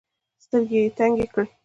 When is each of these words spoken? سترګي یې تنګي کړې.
سترګي 0.43 0.79
یې 0.85 0.89
تنګي 0.97 1.25
کړې. 1.33 1.47